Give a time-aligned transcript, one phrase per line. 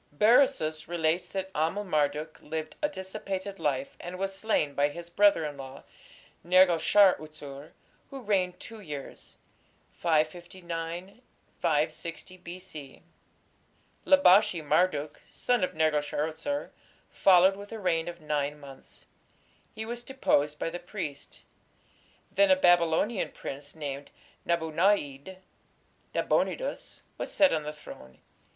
[0.11, 5.45] Berosus relates that Amel Marduk lived a dissipated life, and was slain by his brother
[5.45, 5.83] in law,
[6.43, 7.73] Nergal shar utsur,
[8.09, 9.37] who reigned two years
[9.91, 11.21] (559
[11.87, 13.03] 6 B.C.).
[14.03, 16.71] Labashi Marduk, son of Nergal shar utsur,
[17.11, 19.05] followed with a reign of nine months.
[19.75, 21.43] He was deposed by the priests.
[22.31, 24.09] Then a Babylonian prince named
[24.45, 25.37] Nabu na´id
[26.15, 28.17] (Nabonidus) was set on the throne.